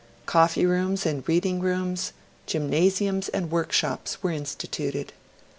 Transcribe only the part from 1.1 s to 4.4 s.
reading rooms, gymnasiums and workshops were